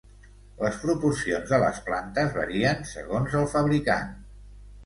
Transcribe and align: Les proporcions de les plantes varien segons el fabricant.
Les 0.61 0.79
proporcions 0.85 1.51
de 1.51 1.59
les 1.65 1.83
plantes 1.89 2.33
varien 2.39 2.83
segons 2.95 3.37
el 3.43 3.47
fabricant. 3.55 4.13